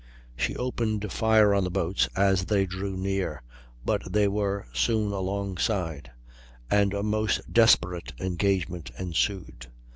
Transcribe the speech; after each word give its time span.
She 0.35 0.55
opened 0.55 1.11
fire 1.11 1.53
on 1.53 1.63
the 1.63 1.69
boats 1.69 2.07
as 2.15 2.45
they 2.45 2.65
drew 2.65 2.97
near, 2.97 3.43
but 3.85 4.01
they 4.11 4.27
were 4.27 4.65
soon 4.73 5.11
alongside, 5.11 6.09
and 6.71 6.91
a 6.95 7.03
most 7.03 7.53
desperate 7.53 8.11
engagement 8.19 8.89
ensued. 8.97 9.67